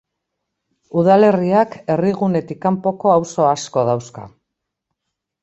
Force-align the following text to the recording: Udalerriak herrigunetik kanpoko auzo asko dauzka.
Udalerriak 1.01 1.75
herrigunetik 1.95 2.61
kanpoko 2.65 3.13
auzo 3.19 3.47
asko 3.51 3.85
dauzka. 3.93 4.27